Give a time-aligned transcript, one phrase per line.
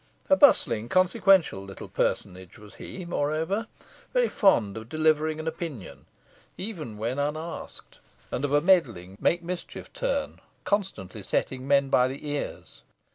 [0.31, 3.67] A bustling, consequential little personage was he, moreover;
[4.13, 6.07] very fond of delivering an opinion,
[6.57, 7.99] even when unasked,
[8.31, 12.81] and of a meddling, make mischief turn, constantly setting men by the ears.